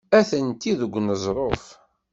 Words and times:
Atenti 0.19 0.73
deg 0.79 0.93
uneẓruf. 0.99 1.65